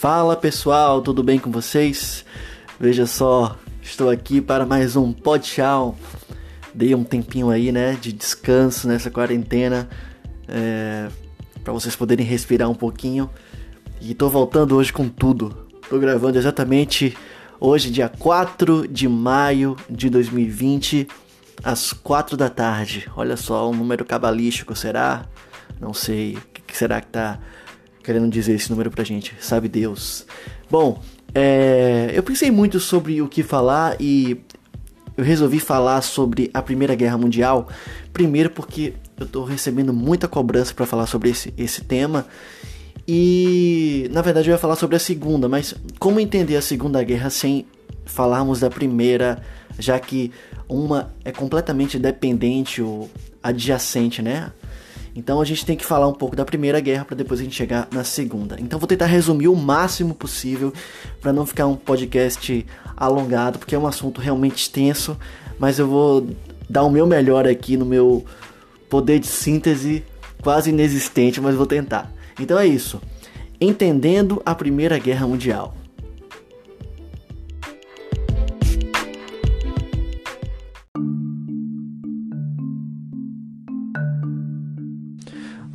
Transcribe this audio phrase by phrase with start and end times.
[0.00, 2.24] Fala pessoal, tudo bem com vocês?
[2.78, 5.98] Veja só, estou aqui para mais um Podchau.
[6.72, 9.88] Dei um tempinho aí, né, de descanso nessa quarentena,
[10.46, 11.08] é,
[11.64, 13.28] para vocês poderem respirar um pouquinho.
[14.00, 15.66] E tô voltando hoje com tudo.
[15.90, 17.18] Tô gravando exatamente
[17.58, 21.08] hoje, dia 4 de maio de 2020,
[21.64, 23.10] às 4 da tarde.
[23.16, 25.26] Olha só, um número cabalístico, será?
[25.80, 26.36] Não sei.
[26.36, 27.40] O que será que tá
[28.08, 29.34] querendo dizer esse número pra gente?
[29.38, 30.24] Sabe Deus.
[30.70, 31.02] Bom,
[31.34, 34.40] é, eu pensei muito sobre o que falar e
[35.14, 37.68] eu resolvi falar sobre a Primeira Guerra Mundial.
[38.10, 42.24] Primeiro porque eu tô recebendo muita cobrança para falar sobre esse, esse tema.
[43.06, 47.28] E na verdade eu ia falar sobre a segunda, mas como entender a Segunda Guerra
[47.28, 47.66] sem
[48.06, 49.42] falarmos da primeira,
[49.78, 50.32] já que
[50.66, 53.10] uma é completamente dependente ou
[53.42, 54.50] adjacente, né?
[55.18, 57.56] Então a gente tem que falar um pouco da Primeira Guerra para depois a gente
[57.56, 58.56] chegar na Segunda.
[58.60, 60.72] Então vou tentar resumir o máximo possível
[61.20, 62.64] para não ficar um podcast
[62.96, 65.18] alongado, porque é um assunto realmente extenso,
[65.58, 66.28] mas eu vou
[66.70, 68.24] dar o meu melhor aqui no meu
[68.88, 70.04] poder de síntese
[70.40, 72.12] quase inexistente, mas vou tentar.
[72.38, 73.02] Então é isso.
[73.60, 75.74] Entendendo a Primeira Guerra Mundial.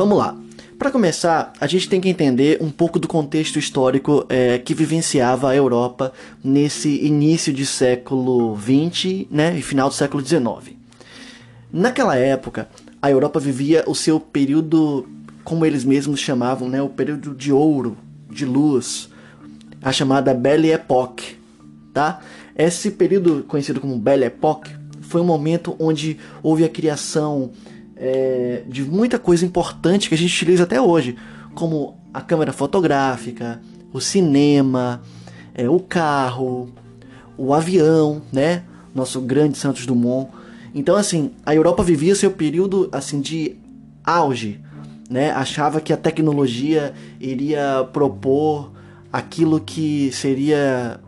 [0.04, 0.38] Vamos lá.
[0.78, 5.50] Para começar, a gente tem que entender um pouco do contexto histórico é, que vivenciava
[5.50, 6.12] a Europa
[6.44, 10.76] nesse início de século XX né, e final do século XIX.
[11.72, 12.68] Naquela época,
[13.02, 15.08] a Europa vivia o seu período,
[15.46, 17.96] como eles mesmos chamavam, né, o período de ouro,
[18.30, 19.08] de luz,
[19.82, 21.38] a chamada Belle Époque.
[21.94, 22.20] Tá?
[22.58, 27.52] Esse período conhecido como Belle Époque foi um momento onde houve a criação
[28.04, 31.16] é, de muita coisa importante que a gente utiliza até hoje,
[31.56, 33.62] como a câmera fotográfica,
[33.94, 35.02] o cinema,
[35.54, 36.70] é, o carro,
[37.38, 38.64] o avião, né?
[38.94, 40.30] Nosso grande Santos Dumont.
[40.76, 43.56] Então, assim, a Europa vivia seu período assim de
[44.04, 44.60] auge,
[45.10, 45.32] né?
[45.32, 48.74] Achava que a tecnologia iria propor
[49.14, 51.00] aquilo que seria,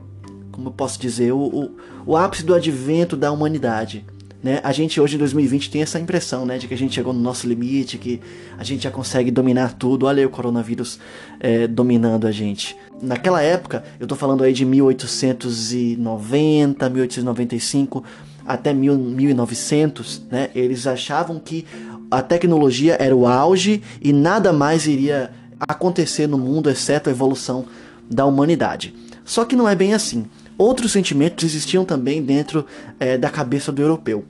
[0.49, 1.71] como eu posso dizer, o, o,
[2.05, 4.05] o ápice do advento da humanidade.
[4.45, 4.61] Né?
[4.63, 7.19] A gente hoje em 2020 tem essa impressão né, de que a gente chegou no
[7.19, 8.21] nosso limite, que
[8.55, 10.05] a gente já consegue dominar tudo.
[10.05, 10.99] Olha aí o coronavírus
[11.39, 12.77] é, dominando a gente.
[13.01, 18.03] Naquela época, eu tô falando aí de 1890, 1895
[18.45, 20.51] até 1900, né?
[20.53, 21.65] Eles achavam que
[22.11, 27.65] a tecnologia era o auge e nada mais iria acontecer no mundo exceto a evolução
[28.07, 28.93] da humanidade.
[29.23, 30.27] Só que não é bem assim.
[30.55, 32.63] Outros sentimentos existiam também dentro
[32.99, 34.23] é, da cabeça do europeu.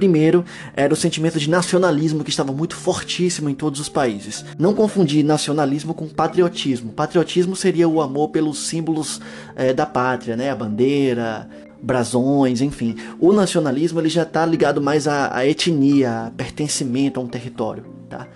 [0.00, 4.42] Primeiro, era o sentimento de nacionalismo que estava muito fortíssimo em todos os países.
[4.58, 6.90] Não confundir nacionalismo com patriotismo.
[6.90, 9.20] Patriotismo seria o amor pelos símbolos
[9.54, 10.48] é, da pátria, né?
[10.48, 11.46] A bandeira,
[11.82, 12.96] brasões, enfim.
[13.20, 17.84] O nacionalismo ele já está ligado mais à, à, etnia, a pertencimento a um território,
[18.08, 18.26] tá?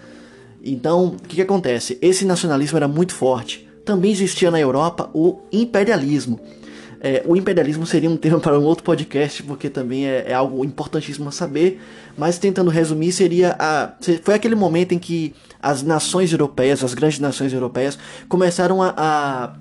[0.63, 1.97] Então, o que, que acontece?
[2.03, 3.67] Esse nacionalismo era muito forte.
[3.87, 6.39] Também existia na Europa o imperialismo
[7.07, 10.65] é, o imperialismo seria um tema para um outro podcast, porque também é, é, algo
[10.65, 11.79] importantíssimo a saber.
[12.17, 13.93] Mas tentando resumir, seria a,
[14.23, 19.55] foi aquele momento em que as nações europeias, as grandes nações europeias, começaram a, a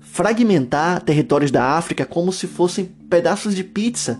[0.00, 4.18] fragmentar territórios da África como se fossem pedaços de pizza,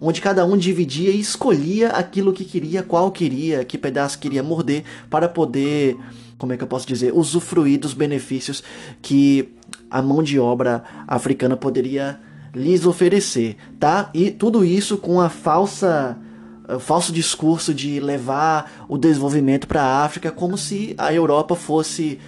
[0.00, 4.82] onde cada um dividia e escolhia aquilo que queria, qual queria, que pedaço queria morder,
[5.08, 5.96] para poder,
[6.38, 8.64] como é que eu posso dizer, usufruir dos benefícios
[9.00, 9.48] que
[9.90, 12.20] a mão de obra africana poderia
[12.54, 14.10] lhes oferecer, tá?
[14.12, 16.16] E tudo isso com a falsa
[16.68, 22.18] o falso discurso de levar o desenvolvimento para a África como se a Europa fosse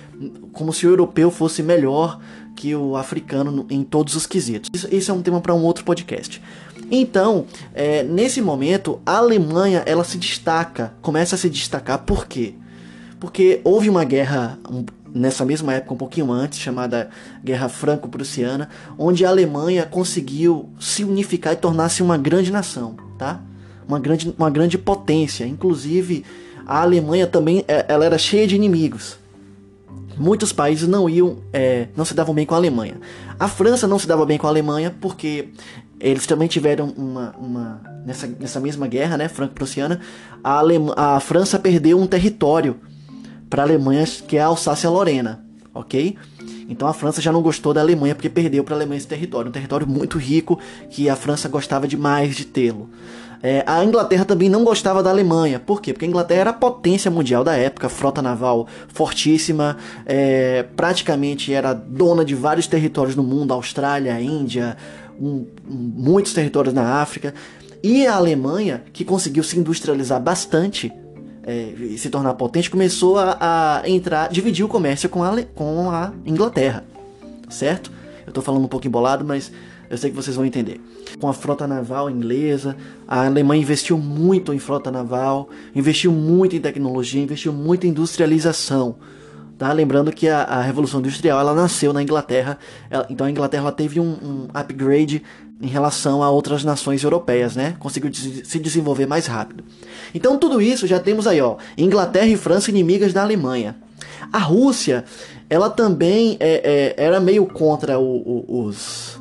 [0.53, 2.19] como se o europeu fosse melhor
[2.57, 4.71] que o africano em todos os quesitos.
[4.73, 6.43] Isso, isso é um tema para um outro podcast.
[6.91, 12.55] Então, é, nesse momento, a Alemanha ela se destaca, começa a se destacar por quê?
[13.19, 14.59] Porque houve uma guerra
[15.15, 17.11] nessa mesma época, um pouquinho antes, chamada
[17.45, 18.69] Guerra Franco-Prussiana,
[18.99, 23.41] onde a Alemanha conseguiu se unificar e tornar-se uma grande nação, tá?
[23.87, 25.47] Uma grande, uma grande potência.
[25.47, 26.25] Inclusive,
[26.67, 29.19] a Alemanha também é, ela era cheia de inimigos.
[30.17, 32.97] Muitos países não iam, é, não se davam bem com a Alemanha.
[33.39, 35.49] A França não se dava bem com a Alemanha porque
[35.99, 40.01] eles também tiveram uma, uma nessa, nessa mesma guerra, né, franco-prussiana,
[40.43, 40.61] a,
[40.97, 42.77] a França perdeu um território
[43.53, 45.45] para a Alemanha, que é a Alsácia-Lorena,
[45.75, 46.17] ok?
[46.71, 49.51] Então a França já não gostou da Alemanha porque perdeu para a Alemanha esse território,
[49.51, 50.59] um território muito rico
[50.89, 52.89] que a França gostava demais de tê-lo.
[53.43, 55.61] É, a Inglaterra também não gostava da Alemanha.
[55.61, 55.93] Por quê?
[55.93, 59.77] Porque a Inglaterra era a potência mundial da época, frota naval fortíssima,
[60.07, 64.79] é, praticamente era dona de vários territórios no mundo, Austrália, Índia,
[65.21, 67.35] um, muitos territórios na África.
[67.83, 70.91] E a Alemanha, que conseguiu se industrializar bastante
[71.45, 73.37] é, se tornar potente, começou a,
[73.83, 76.85] a, entrar, dividir o comércio com a, com a Inglaterra,
[77.49, 77.91] certo?
[78.27, 79.53] Eu tô falando um pouco embolado, mas
[79.91, 80.81] eu sei que vocês vão entender.
[81.21, 86.61] Com a frota naval inglesa, a Alemanha investiu muito em frota naval, investiu muito em
[86.61, 88.97] tecnologia, investiu muito em industrialização.
[89.63, 89.73] Tá?
[89.73, 92.59] Lembrando que a, a Revolução Industrial ela nasceu na Inglaterra,
[92.91, 95.23] ela, então a Inglaterra teve um, um upgrade
[95.61, 97.77] em relação a outras nações europeias, né?
[97.79, 99.63] Conseguiu se desenvolver mais rápido.
[100.13, 103.77] Então tudo isso já temos aí, ó, Inglaterra e França inimigas da Alemanha.
[104.33, 105.05] A Rússia,
[105.49, 109.21] ela também é, é, era meio contra o, o, os,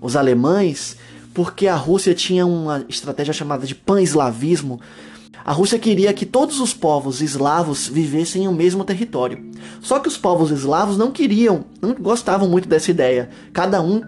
[0.00, 0.96] os alemães,
[1.34, 4.80] porque a Rússia tinha uma estratégia chamada de pan-eslavismo.
[5.44, 9.50] A Rússia queria que todos os povos eslavos vivessem em mesmo território.
[9.80, 13.28] Só que os povos eslavos não queriam, não gostavam muito dessa ideia.
[13.52, 14.02] Cada um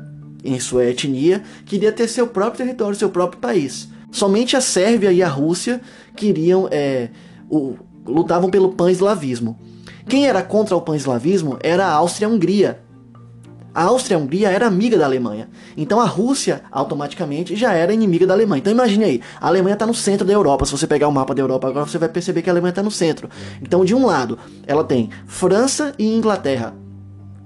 [0.45, 3.89] em sua etnia, queria ter seu próprio território, seu próprio país.
[4.13, 5.81] Somente a Sérvia e a Rússia
[6.15, 7.09] queriam, é,
[7.51, 7.77] o,
[8.07, 9.59] lutavam pelo pan-eslavismo.
[10.07, 12.84] Quem era contra o pan-eslavismo era a Áustria-Hungria.
[13.75, 15.49] A Áustria-Hungria era amiga da Alemanha.
[15.77, 18.61] Então a Rússia automaticamente já era inimiga da Alemanha.
[18.61, 20.65] Então imagine aí, a Alemanha está no centro da Europa.
[20.65, 22.83] Se você pegar o mapa da Europa agora, você vai perceber que a Alemanha está
[22.83, 23.29] no centro.
[23.61, 26.75] Então de um lado, ela tem França e Inglaterra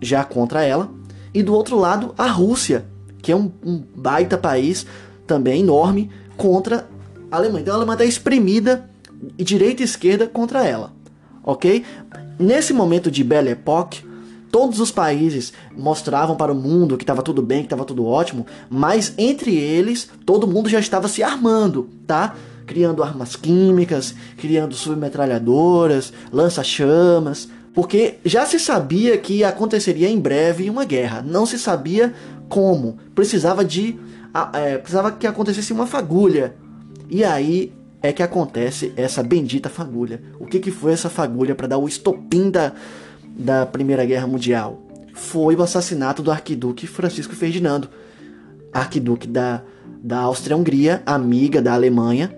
[0.00, 0.90] já contra ela,
[1.32, 2.86] e do outro lado a Rússia,
[3.22, 4.86] que é um, um baita país
[5.26, 6.86] também enorme contra
[7.30, 7.62] a Alemanha.
[7.62, 8.88] Então a Alemanha está espremida
[9.36, 10.92] direita e esquerda contra ela,
[11.42, 11.84] ok?
[12.38, 14.04] Nesse momento de Belle Époque,
[14.50, 18.46] todos os países mostravam para o mundo que estava tudo bem, que estava tudo ótimo,
[18.68, 22.34] mas entre eles todo mundo já estava se armando, tá?
[22.66, 30.84] Criando armas químicas, criando submetralhadoras, lança-chamas, porque já se sabia que aconteceria em breve uma
[30.84, 32.12] guerra, não se sabia
[32.48, 32.98] como.
[33.14, 33.98] Precisava de.
[34.52, 36.56] É, precisava que acontecesse uma fagulha.
[37.08, 37.72] E aí
[38.02, 40.20] é que acontece essa bendita fagulha.
[40.38, 42.72] O que, que foi essa fagulha para dar o estopim da,
[43.38, 44.82] da Primeira Guerra Mundial?
[45.14, 47.88] Foi o assassinato do arquiduque Francisco Ferdinando,
[48.72, 49.62] arquiduque da,
[50.02, 52.34] da Áustria-Hungria, amiga da Alemanha.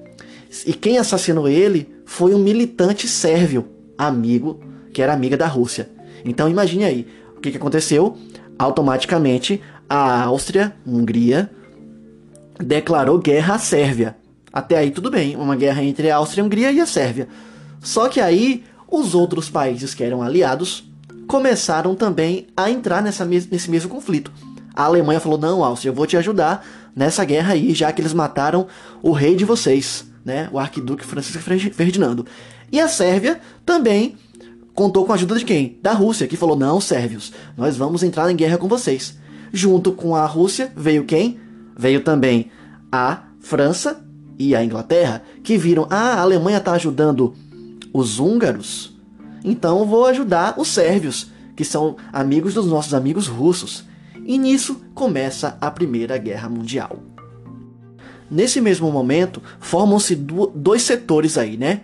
[0.66, 3.66] E quem assassinou ele foi um militante sérvio,
[3.96, 4.60] amigo
[4.92, 5.88] que era amiga da Rússia.
[6.24, 7.06] Então imagine aí,
[7.36, 8.16] o que, que aconteceu?
[8.58, 11.50] Automaticamente a Áustria, Hungria,
[12.58, 14.16] declarou guerra à Sérvia.
[14.52, 17.28] Até aí tudo bem, uma guerra entre a Áustria, a Hungria e a Sérvia.
[17.80, 20.89] Só que aí os outros países que eram aliados
[21.30, 24.32] começaram também a entrar nessa nesse mesmo conflito.
[24.74, 28.12] A Alemanha falou: "Não, Áustria, eu vou te ajudar nessa guerra aí, já que eles
[28.12, 28.66] mataram
[29.00, 32.26] o rei de vocês, né, o arquiduque Francisco Ferdinando".
[32.72, 34.16] E a Sérvia também
[34.74, 35.78] contou com a ajuda de quem?
[35.80, 39.16] Da Rússia, que falou: não, sérvios, nós vamos entrar em guerra com vocês.
[39.52, 41.38] Junto com a Rússia veio quem?
[41.78, 42.50] Veio também
[42.90, 44.04] a França
[44.36, 47.36] e a Inglaterra, que viram: ah, a Alemanha está ajudando
[47.92, 48.99] os húngaros,
[49.44, 53.84] então vou ajudar os sérvios, que são amigos dos nossos amigos russos.
[54.24, 57.02] E nisso começa a Primeira Guerra Mundial.
[58.30, 61.80] Nesse mesmo momento, formam-se dois setores aí, né?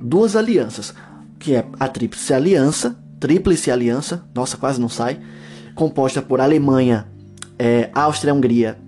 [0.00, 0.92] Duas alianças
[1.38, 5.20] que é a Tríplice Aliança, Tríplice Aliança, nossa, quase não sai,
[5.74, 7.06] composta por Alemanha,
[7.58, 8.78] é, Áustria-Hungria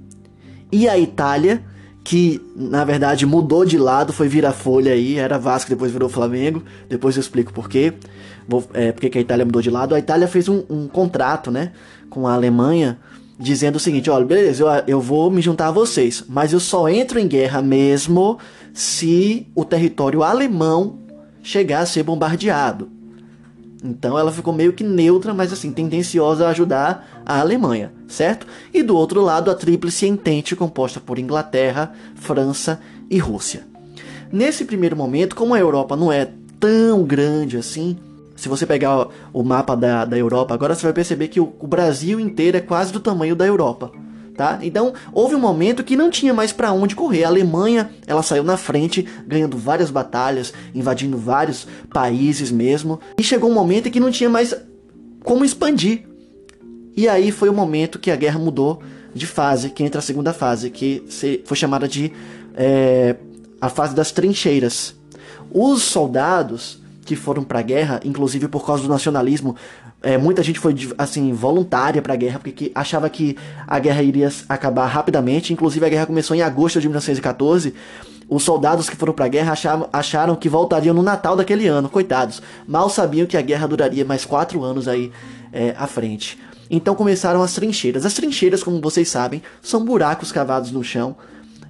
[0.71, 1.65] e a Itália,
[2.05, 6.63] que na verdade mudou de lado, foi virar folha aí, era Vasco, depois virou Flamengo,
[6.89, 7.93] depois eu explico por quê,
[8.73, 9.95] é, porque que a Itália mudou de lado.
[9.95, 11.73] A Itália fez um, um contrato né,
[12.09, 12.99] com a Alemanha,
[13.39, 16.89] dizendo o seguinte: olha, beleza, eu, eu vou me juntar a vocês, mas eu só
[16.89, 18.39] entro em guerra mesmo
[18.73, 20.99] se o território alemão
[21.43, 22.98] chegar a ser bombardeado.
[23.83, 28.47] Então ela ficou meio que neutra, mas assim, tendenciosa a ajudar a Alemanha, certo?
[28.75, 33.67] E do outro lado, a Tríplice Entente, composta por Inglaterra, França e Rússia.
[34.33, 37.97] Nesse primeiro momento, como a Europa não é tão grande assim,
[38.35, 41.67] se você pegar o mapa da, da Europa agora, você vai perceber que o, o
[41.67, 43.91] Brasil inteiro é quase do tamanho da Europa.
[44.39, 44.61] Tá?
[44.63, 47.25] Então houve um momento que não tinha mais para onde correr.
[47.25, 53.51] A Alemanha ela saiu na frente, ganhando várias batalhas, invadindo vários países mesmo, e chegou
[53.51, 54.55] um momento que não tinha mais
[55.25, 56.05] como expandir.
[56.97, 58.81] E aí foi o momento que a guerra mudou
[59.13, 61.03] de fase, que entra a segunda fase, que
[61.45, 62.13] foi chamada de
[62.55, 63.17] é,
[63.61, 64.95] a fase das trincheiras.
[65.51, 69.57] Os soldados que foram para a guerra, inclusive por causa do nacionalismo,
[70.03, 73.37] é, muita gente foi assim voluntária para a guerra porque que achava que
[73.67, 75.53] a guerra iria acabar rapidamente.
[75.53, 77.75] Inclusive a guerra começou em agosto de 1914.
[78.29, 81.89] Os soldados que foram para a guerra achavam, acharam que voltariam no Natal daquele ano,
[81.89, 82.43] coitados.
[82.67, 85.11] Mal sabiam que a guerra duraria mais quatro anos aí
[85.53, 86.39] é, à frente.
[86.71, 88.05] Então começaram as trincheiras.
[88.05, 91.17] As trincheiras, como vocês sabem, são buracos cavados no chão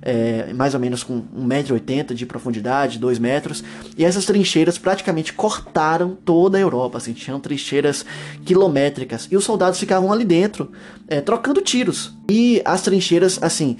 [0.02, 3.64] é, mais ou menos com 1,80m de profundidade, 2 metros,
[3.97, 8.05] e essas trincheiras praticamente cortaram toda a Europa, assim, tinham trincheiras
[8.45, 10.71] quilométricas, e os soldados ficavam ali dentro,
[11.09, 12.14] é, trocando tiros.
[12.31, 13.76] E as trincheiras, assim,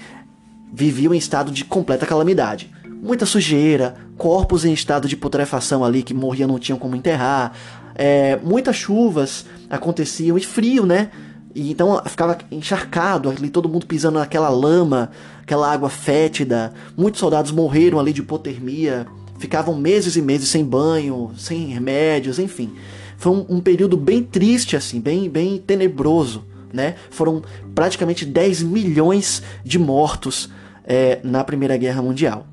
[0.71, 2.71] viviam em estado de completa calamidade.
[3.01, 7.53] Muita sujeira, corpos em estado de putrefação ali que morriam não tinham como enterrar,
[7.95, 11.09] é, muitas chuvas aconteciam e frio, né?
[11.53, 15.09] E então ficava encharcado ali, todo mundo pisando naquela lama,
[15.49, 16.71] aquela água fétida.
[16.95, 19.07] Muitos soldados morreram ali de hipotermia,
[19.39, 22.71] ficavam meses e meses sem banho, sem remédios, enfim.
[23.17, 26.93] Foi um, um período bem triste, assim, bem, bem tenebroso, né?
[27.09, 27.41] Foram
[27.73, 30.51] praticamente 10 milhões de mortos
[30.85, 32.45] é, na Primeira Guerra Mundial.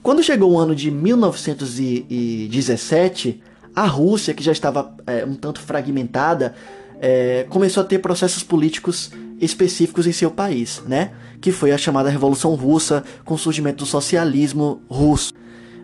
[0.00, 3.42] Quando chegou o ano de 1917,
[3.74, 6.54] a Rússia, que já estava é, um tanto fragmentada,
[7.00, 9.10] é, começou a ter processos políticos
[9.44, 11.12] específicos em seu país, né?
[11.40, 15.32] Que foi a chamada Revolução Russa, com o surgimento do socialismo russo.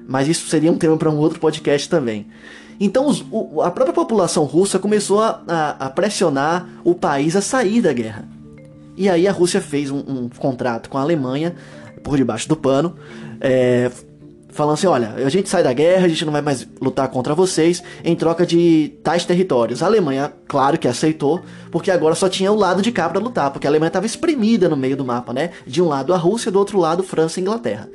[0.09, 2.27] Mas isso seria um tema para um outro podcast também.
[2.81, 7.43] Então os, o, a própria população russa começou a, a, a, pressionar o país a
[7.43, 8.27] sair da guerra.
[8.97, 11.55] E aí a Rússia fez um, um contrato com a Alemanha,
[12.03, 12.97] por debaixo do pano,
[13.41, 13.91] é,
[14.53, 17.35] falando assim: olha, a gente sai da guerra, a gente não vai mais lutar contra
[17.35, 19.83] vocês em troca de tais territórios.
[19.83, 21.41] A Alemanha, claro que aceitou,
[21.71, 24.69] porque agora só tinha o lado de cá para lutar, porque a Alemanha estava espremida
[24.69, 25.51] no meio do mapa, né?
[25.67, 27.89] De um lado a Rússia, do outro lado França e Inglaterra.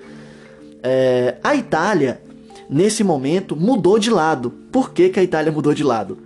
[0.84, 2.22] É, a Itália,
[2.70, 4.52] nesse momento, mudou de lado.
[4.72, 6.18] Por que, que a Itália mudou de lado?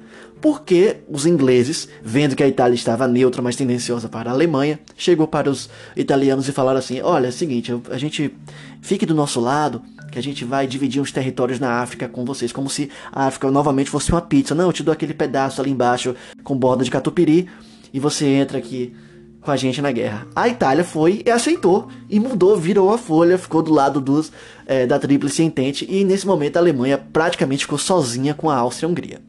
[0.41, 5.27] porque os ingleses, vendo que a Itália estava neutra, mas tendenciosa para a Alemanha, chegou
[5.27, 8.33] para os italianos e falaram assim: olha, é o seguinte, a gente
[8.81, 12.51] fique do nosso lado, que a gente vai dividir uns territórios na África com vocês,
[12.51, 14.55] como se a África novamente fosse uma pizza.
[14.55, 17.47] Não, eu te dou aquele pedaço ali embaixo com borda de catupiry
[17.93, 18.93] e você entra aqui
[19.41, 20.27] com a gente na guerra.
[20.35, 24.31] A Itália foi e aceitou e mudou, virou a folha, ficou do lado dos
[24.65, 29.21] é, da Tríplice Entente e nesse momento a Alemanha praticamente ficou sozinha com a Áustria-Hungria.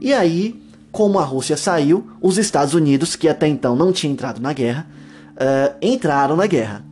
[0.00, 4.40] E aí, como a Rússia saiu, os Estados Unidos, que até então não tinham entrado
[4.40, 4.86] na guerra,
[5.34, 6.84] uh, entraram na guerra,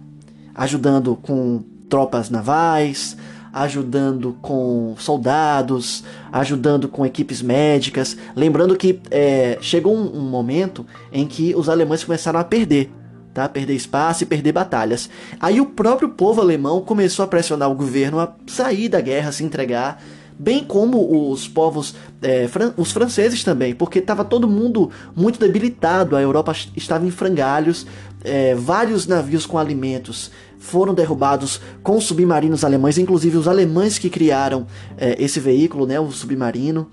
[0.54, 3.16] ajudando com tropas navais,
[3.56, 8.16] ajudando com soldados, ajudando com equipes médicas.
[8.34, 12.92] Lembrando que é, chegou um, um, momento em que os alemães começaram a perder.
[13.32, 13.48] Tá?
[13.48, 15.08] Perder espaço e perder batalhas.
[15.40, 19.42] Aí o próprio povo alemão começou a pressionar o governo a sair da guerra, se
[19.42, 20.02] entregar,
[20.38, 26.14] bem como os povos, é, fran os franceses também, porque estava todo mundo muito debilitado,
[26.14, 27.86] a Europa estava em frangalhos,
[28.22, 34.66] é, vários navios com alimentos foram derrubados com submarinos alemães, inclusive os alemães que criaram
[34.96, 36.88] é, esse veículo, né, o submarino.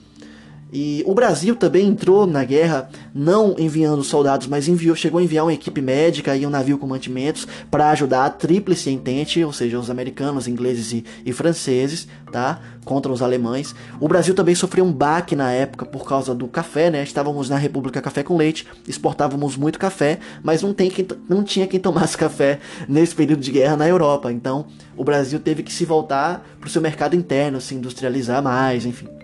[0.74, 5.46] E o Brasil também entrou na guerra, não enviando soldados, mas enviou, chegou a enviar
[5.46, 9.77] uma equipe médica e um navio com mantimentos para ajudar a Tríplice Entente, ou seja,
[9.77, 12.60] os americanos, ingleses e, e, franceses, tá?
[12.84, 13.75] Contra os alemães.
[14.00, 17.03] O Brasil também sofreu um baque na época por causa do café, né?
[17.03, 21.68] Estávamos na República Café com Leite, exportávamos muito café, mas não, tem quem, não tinha
[21.68, 24.32] quem tomasse café nesse período de guerra na Europa.
[24.32, 24.65] Então,
[24.98, 29.23] o Brasil teve que se voltar para o seu mercado interno, se industrializar mais, enfim.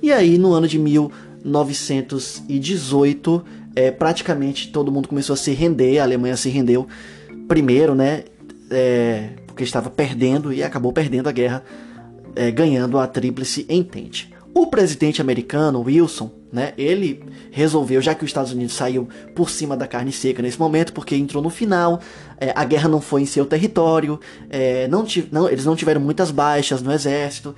[0.00, 6.04] E aí, no ano de 1918, é, praticamente todo mundo começou a se render, a
[6.04, 6.86] Alemanha se rendeu
[7.46, 8.24] primeiro, né?
[8.70, 11.64] É, porque estava perdendo e acabou perdendo a guerra,
[12.36, 14.32] é, ganhando a Tríplice Entente.
[14.54, 19.76] O presidente americano, Wilson, né, ele resolveu, já que os Estados Unidos saiu por cima
[19.76, 22.00] da carne seca nesse momento, porque entrou no final,
[22.40, 24.18] é, a guerra não foi em seu território,
[24.50, 27.54] é, não, não, eles não tiveram muitas baixas no exército,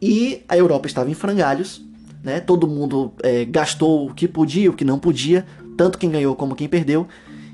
[0.00, 1.82] e a Europa estava em frangalhos,
[2.22, 2.40] né?
[2.40, 6.54] Todo mundo é, gastou o que podia, o que não podia, tanto quem ganhou como
[6.54, 7.06] quem perdeu.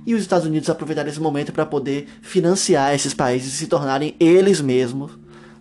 [0.07, 4.15] E os Estados Unidos aproveitaram esse momento para poder financiar esses países e se tornarem
[4.21, 5.13] eles mesmos,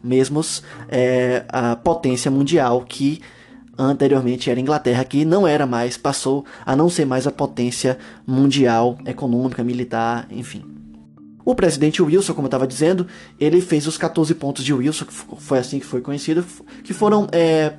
[0.04, 3.22] mesmos é, a potência mundial que
[3.78, 7.98] anteriormente era a Inglaterra, que não era mais, passou a não ser mais a potência
[8.28, 10.64] mundial, econômica, militar, enfim.
[11.46, 13.06] O presidente Wilson, como eu estava dizendo,
[13.40, 16.46] ele fez os 14 pontos de Wilson, que foi assim que foi conhecido,
[16.84, 17.74] que foram é,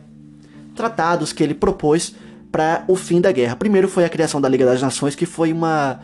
[0.74, 2.14] tratados que ele propôs
[2.52, 3.56] para o fim da guerra.
[3.56, 6.00] Primeiro foi a criação da Liga das Nações, que foi uma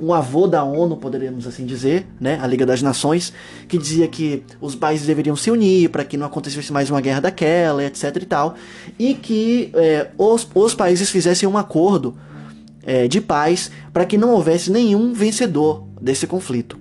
[0.00, 3.32] um avô da ONU, poderíamos assim dizer, né, a Liga das Nações,
[3.66, 7.20] que dizia que os países deveriam se unir para que não acontecesse mais uma guerra
[7.20, 8.54] daquela, etc e tal,
[8.96, 12.16] e que é, os, os países fizessem um acordo
[12.84, 16.78] é, de paz para que não houvesse nenhum vencedor desse conflito.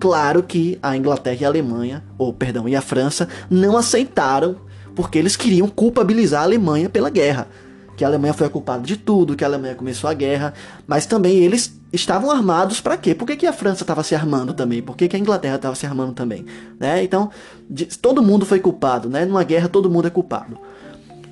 [0.00, 4.56] Claro que a Inglaterra e a Alemanha, ou perdão, e a França não aceitaram,
[4.94, 7.48] porque eles queriam culpabilizar a Alemanha pela guerra
[7.96, 10.54] que a Alemanha foi a culpada de tudo, que a Alemanha começou a guerra,
[10.86, 13.14] mas também eles estavam armados para quê?
[13.14, 14.82] Por que, que a França estava se armando também?
[14.82, 16.44] Por que, que a Inglaterra estava se armando também?
[16.80, 17.04] Né?
[17.04, 17.30] Então,
[17.68, 19.24] de, todo mundo foi culpado, né?
[19.24, 20.58] Numa guerra todo mundo é culpado.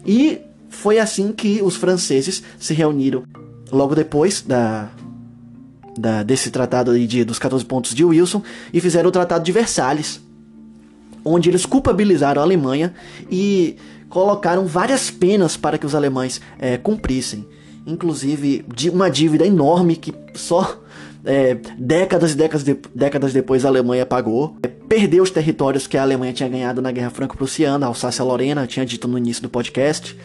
[0.06, 3.24] E foi assim que os franceses se reuniram
[3.72, 4.88] logo depois da,
[6.00, 8.42] da desse tratado de, dos 14 pontos de Wilson
[8.72, 10.20] e fizeram o Tratado de Versalhes,
[11.24, 12.94] onde eles culpabilizaram a Alemanha
[13.30, 13.76] e
[14.08, 17.46] colocaram várias penas para que os alemães é, cumprissem.
[17.86, 20.80] Inclusive de uma dívida enorme que só
[21.24, 24.56] é, décadas e décadas, de, décadas depois a Alemanha pagou.
[24.62, 29.06] É, perdeu os territórios que a Alemanha tinha ganhado na Guerra Franco-Prussiana, Alsácia-Lorena, tinha dito
[29.06, 30.16] no início do podcast.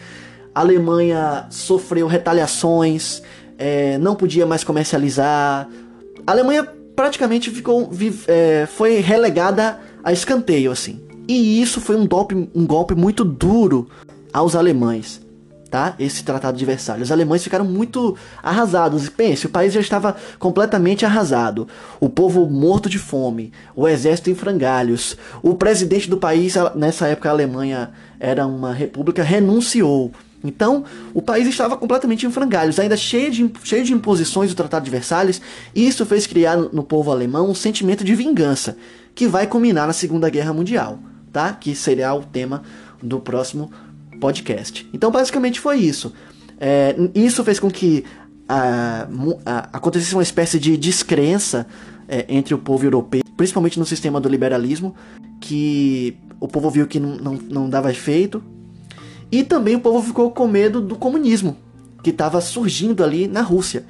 [0.54, 3.22] A Alemanha sofreu retaliações,
[3.58, 5.68] é, não podia mais comercializar.
[6.26, 7.90] A Alemanha praticamente ficou,
[8.26, 11.00] é, foi relegada a escanteio, assim.
[11.28, 13.88] E isso foi um golpe, um golpe muito duro
[14.32, 15.20] aos alemães,
[15.68, 15.94] tá?
[15.98, 17.08] Esse tratado de Versalhes.
[17.08, 19.08] Os alemães ficaram muito arrasados.
[19.08, 21.66] Pense, o país já estava completamente arrasado.
[21.98, 25.16] O povo morto de fome, o exército em frangalhos.
[25.42, 30.12] O presidente do país, nessa época a Alemanha era uma república, renunciou.
[30.46, 34.84] Então, o país estava completamente em frangalhos, ainda cheio de, cheio de imposições do Tratado
[34.84, 35.40] de Versalhes,
[35.74, 38.76] e isso fez criar no povo alemão um sentimento de vingança,
[39.14, 40.98] que vai culminar na Segunda Guerra Mundial
[41.36, 41.52] tá?
[41.52, 42.62] Que seria o tema
[43.02, 43.70] do próximo
[44.18, 44.88] podcast.
[44.94, 46.14] Então, basicamente foi isso.
[46.58, 48.04] É, isso fez com que
[48.48, 49.06] a,
[49.44, 51.66] a, acontecesse uma espécie de descrença
[52.08, 54.94] é, entre o povo europeu, principalmente no sistema do liberalismo,
[55.38, 58.42] que o povo viu que não, não, não dava efeito,
[59.30, 61.56] e também o povo ficou com medo do comunismo,
[62.02, 63.84] que estava surgindo ali na Rússia.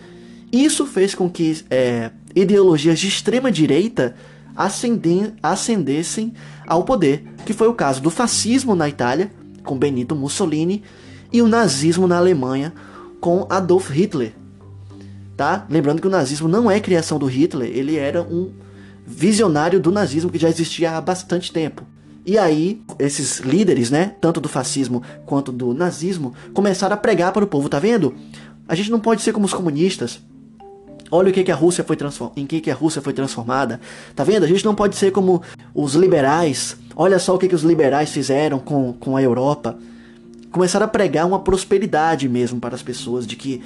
[0.51, 4.15] Isso fez com que é, ideologias de extrema direita
[5.43, 6.33] ascendessem
[6.67, 9.31] ao poder, que foi o caso do fascismo na Itália,
[9.63, 10.83] com Benito Mussolini,
[11.33, 12.73] e o nazismo na Alemanha,
[13.21, 14.33] com Adolf Hitler.
[15.37, 15.67] Tá?
[15.69, 18.53] Lembrando que o nazismo não é criação do Hitler, ele era um
[19.07, 21.85] visionário do nazismo que já existia há bastante tempo.
[22.27, 27.45] E aí, esses líderes, né, tanto do fascismo quanto do nazismo, começaram a pregar para
[27.45, 28.13] o povo, tá vendo?
[28.67, 30.21] A gente não pode ser como os comunistas.
[31.09, 31.97] Olha o que, que a Rússia foi
[32.35, 33.81] em que, que a Rússia foi transformada.
[34.17, 34.43] Tá vendo?
[34.43, 35.41] A gente não pode ser como
[35.73, 36.77] os liberais.
[36.97, 39.79] Olha só o que, que os liberais fizeram com, com a Europa.
[40.51, 43.63] Começaram a pregar uma prosperidade mesmo para as pessoas, de que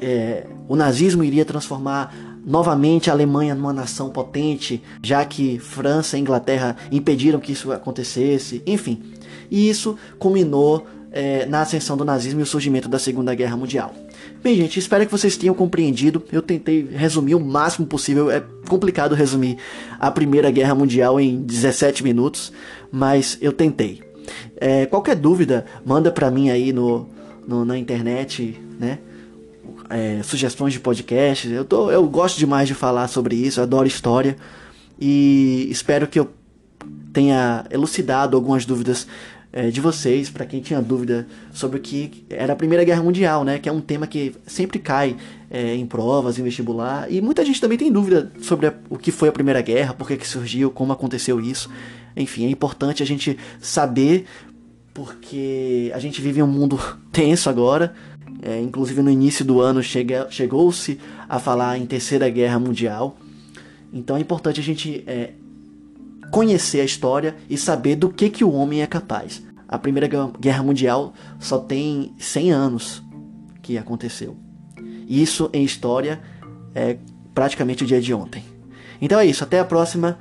[0.00, 2.12] é, o nazismo iria transformar
[2.44, 8.62] novamente a Alemanha numa nação potente, já que França e Inglaterra impediram que isso acontecesse.
[8.66, 9.02] Enfim,
[9.50, 13.94] e isso culminou é, na ascensão do nazismo e o surgimento da Segunda Guerra Mundial.
[14.42, 16.22] Bem, gente, espero que vocês tenham compreendido.
[16.32, 18.30] Eu tentei resumir o máximo possível.
[18.30, 19.58] É complicado resumir
[19.98, 22.52] a Primeira Guerra Mundial em 17 minutos,
[22.90, 24.00] mas eu tentei.
[24.56, 27.06] É, qualquer dúvida, manda pra mim aí no,
[27.46, 28.98] no na internet, né?
[29.90, 31.50] É, sugestões de podcast.
[31.50, 34.36] Eu, tô, eu gosto demais de falar sobre isso, adoro história.
[35.00, 36.30] E espero que eu
[37.12, 39.06] tenha elucidado algumas dúvidas
[39.52, 43.44] é, de vocês, para quem tinha dúvida sobre o que era a Primeira Guerra Mundial,
[43.44, 43.58] né?
[43.58, 45.16] Que é um tema que sempre cai
[45.50, 47.10] é, em provas, em vestibular.
[47.10, 50.06] E muita gente também tem dúvida sobre a, o que foi a Primeira Guerra, por
[50.06, 51.68] que, que surgiu, como aconteceu isso.
[52.16, 54.24] Enfim, é importante a gente saber,
[54.94, 56.78] porque a gente vive um mundo
[57.10, 57.92] tenso agora.
[58.42, 60.98] É, inclusive no início do ano chegou-se
[61.28, 63.16] a falar em Terceira Guerra Mundial.
[63.92, 65.32] Então é importante a gente é,
[66.30, 69.42] conhecer a história e saber do que, que o homem é capaz.
[69.68, 73.02] A Primeira Guerra Mundial só tem 100 anos
[73.62, 74.36] que aconteceu.
[75.06, 76.20] Isso em história
[76.74, 76.96] é
[77.34, 78.44] praticamente o dia de ontem.
[79.00, 80.18] Então é isso, até a próxima.